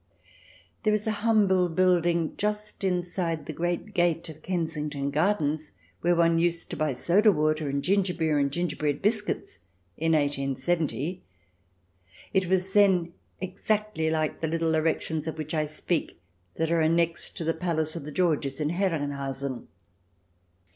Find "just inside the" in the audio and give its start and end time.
2.35-3.53